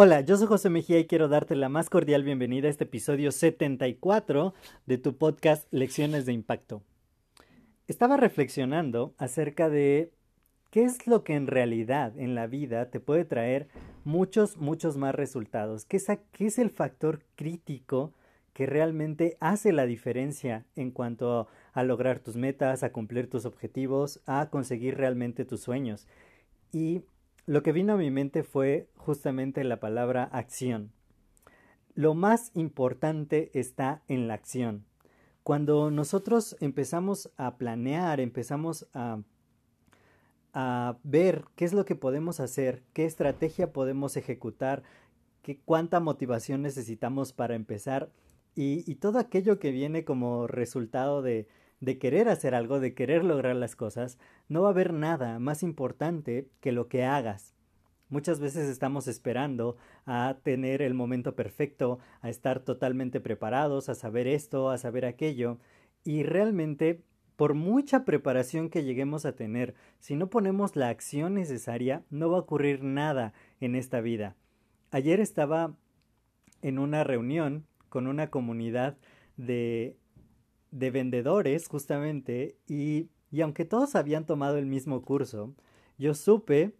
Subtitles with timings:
[0.00, 3.32] Hola, yo soy José Mejía y quiero darte la más cordial bienvenida a este episodio
[3.32, 4.54] 74
[4.86, 6.82] de tu podcast Lecciones de Impacto.
[7.88, 10.12] Estaba reflexionando acerca de
[10.70, 13.66] qué es lo que en realidad en la vida te puede traer
[14.04, 15.84] muchos, muchos más resultados.
[15.84, 18.12] ¿Qué es, qué es el factor crítico
[18.52, 24.20] que realmente hace la diferencia en cuanto a lograr tus metas, a cumplir tus objetivos,
[24.26, 26.06] a conseguir realmente tus sueños?
[26.72, 27.02] Y
[27.46, 30.92] lo que vino a mi mente fue justamente la palabra acción.
[31.94, 34.84] Lo más importante está en la acción.
[35.42, 39.22] Cuando nosotros empezamos a planear, empezamos a,
[40.52, 44.82] a ver qué es lo que podemos hacer, qué estrategia podemos ejecutar,
[45.40, 48.10] qué, cuánta motivación necesitamos para empezar
[48.60, 51.46] y, todo aquello que viene como resultado de,
[51.78, 55.62] de querer hacer algo, de querer lograr las cosas, no va a haber nada más
[55.62, 57.54] importante que lo que hagas.
[58.08, 64.26] Muchas veces estamos esperando a tener el momento perfecto, a estar totalmente preparados, a saber
[64.26, 65.58] esto, a saber aquello,
[66.02, 67.04] y realmente,
[67.36, 72.38] por mucha preparación que lleguemos a tener, si no ponemos la acción necesaria, no va
[72.38, 74.34] a ocurrir nada en esta vida.
[74.90, 75.76] Ayer estaba
[76.60, 78.96] en una reunión con una comunidad
[79.36, 79.96] de,
[80.70, 85.54] de vendedores, justamente, y, y aunque todos habían tomado el mismo curso,
[85.98, 86.72] yo supe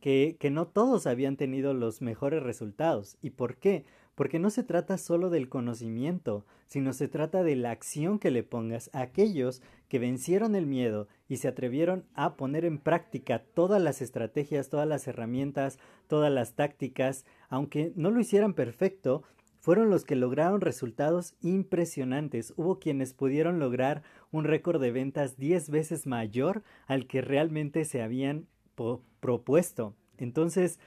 [0.00, 3.16] que, que no todos habían tenido los mejores resultados.
[3.22, 3.84] ¿Y por qué?
[4.14, 8.42] Porque no se trata solo del conocimiento, sino se trata de la acción que le
[8.42, 13.80] pongas a aquellos que vencieron el miedo y se atrevieron a poner en práctica todas
[13.80, 15.78] las estrategias, todas las herramientas,
[16.08, 19.22] todas las tácticas, aunque no lo hicieran perfecto,
[19.62, 22.52] fueron los que lograron resultados impresionantes.
[22.56, 24.02] Hubo quienes pudieron lograr
[24.32, 28.48] un récord de ventas 10 veces mayor al que realmente se habían
[29.20, 29.94] propuesto.
[30.18, 30.80] Entonces,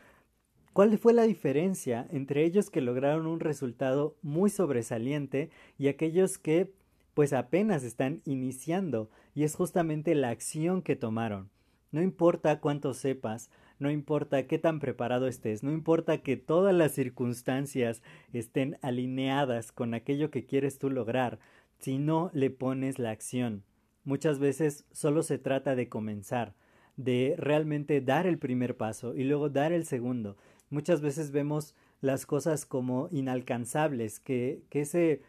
[0.73, 6.73] ¿cuál fue la diferencia entre ellos que lograron un resultado muy sobresaliente y aquellos que
[7.13, 9.09] pues apenas están iniciando?
[9.33, 11.49] Y es justamente la acción que tomaron.
[11.91, 13.49] No importa cuánto sepas,
[13.79, 18.01] no importa qué tan preparado estés, no importa que todas las circunstancias
[18.33, 21.39] estén alineadas con aquello que quieres tú lograr,
[21.79, 23.63] si no le pones la acción.
[24.03, 26.55] Muchas veces solo se trata de comenzar,
[26.95, 30.37] de realmente dar el primer paso y luego dar el segundo.
[30.69, 35.21] Muchas veces vemos las cosas como inalcanzables, que, que, ese,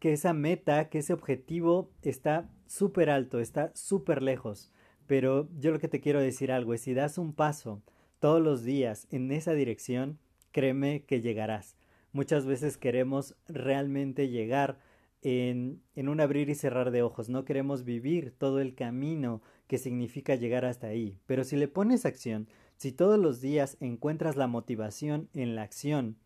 [0.00, 4.72] que esa meta, que ese objetivo está súper alto, está súper lejos.
[5.06, 7.82] Pero yo lo que te quiero decir algo es si das un paso
[8.18, 10.18] todos los días en esa dirección,
[10.52, 11.76] créeme que llegarás.
[12.12, 14.78] Muchas veces queremos realmente llegar
[15.20, 19.78] en, en un abrir y cerrar de ojos, no queremos vivir todo el camino que
[19.78, 21.18] significa llegar hasta ahí.
[21.26, 26.16] Pero si le pones acción, si todos los días encuentras la motivación en la acción,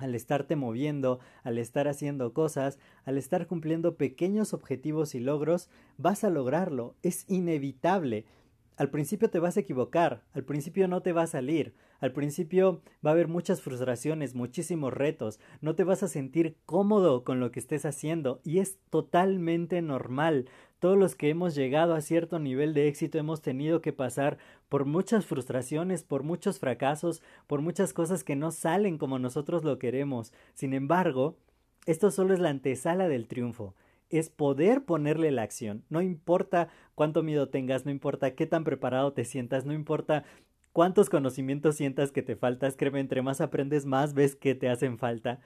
[0.00, 5.68] al estarte moviendo, al estar haciendo cosas, al estar cumpliendo pequeños objetivos y logros,
[5.98, 6.96] vas a lograrlo.
[7.02, 8.24] Es inevitable.
[8.76, 12.80] Al principio te vas a equivocar, al principio no te va a salir, al principio
[13.04, 17.50] va a haber muchas frustraciones, muchísimos retos, no te vas a sentir cómodo con lo
[17.50, 20.48] que estés haciendo y es totalmente normal.
[20.80, 24.86] Todos los que hemos llegado a cierto nivel de éxito hemos tenido que pasar por
[24.86, 30.32] muchas frustraciones, por muchos fracasos, por muchas cosas que no salen como nosotros lo queremos.
[30.54, 31.36] Sin embargo,
[31.86, 33.74] esto solo es la antesala del triunfo
[34.10, 35.84] es poder ponerle la acción.
[35.88, 40.24] No importa cuánto miedo tengas, no importa qué tan preparado te sientas, no importa
[40.72, 44.98] cuántos conocimientos sientas que te faltas, créeme, entre más aprendes, más ves que te hacen
[44.98, 45.40] falta.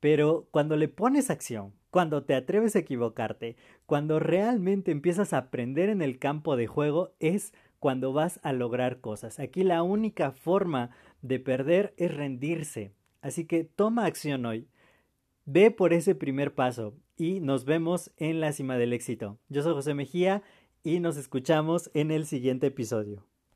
[0.00, 3.54] Pero cuando le pones acción, cuando te atreves a equivocarte,
[3.84, 9.02] cuando realmente empiezas a aprender en el campo de juego, es cuando vas a lograr
[9.02, 9.38] cosas.
[9.38, 10.88] Aquí la única forma
[11.20, 12.94] de perder es rendirse.
[13.20, 14.68] Así que toma acción hoy.
[15.44, 19.38] Ve por ese primer paso y nos vemos en la cima del éxito.
[19.50, 20.42] Yo soy José Mejía
[20.82, 23.26] y nos escuchamos en el siguiente episodio.